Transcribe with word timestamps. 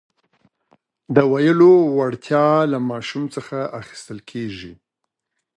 د 1.15 1.17
ویلو 1.31 1.73
وړتیا 1.97 2.47
له 2.71 2.77
ماشوم 2.89 3.23
څخه 3.35 3.57
اخیستل 3.81 4.19
کېږي. 4.31 4.73